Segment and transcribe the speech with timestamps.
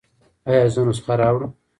[0.49, 1.51] ایا زه نسخه راوړم؟